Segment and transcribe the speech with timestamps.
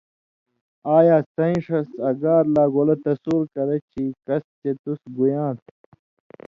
[0.97, 5.69] ایا څَیں ݜس اگار لا گولہ تصُور کرچھی، کس چے تُس گُیاں تھہ؟